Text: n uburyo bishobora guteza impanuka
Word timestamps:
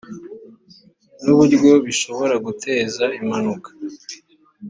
n 1.23 1.25
uburyo 1.33 1.71
bishobora 1.85 2.35
guteza 2.45 3.03
impanuka 3.19 3.69